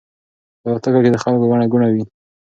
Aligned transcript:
په 0.61 0.65
الوتکه 0.69 0.99
کې 1.03 1.11
د 1.13 1.17
خلکو 1.23 1.49
ګڼه 1.51 1.65
ګوڼه 1.71 1.87
وه. 1.93 2.03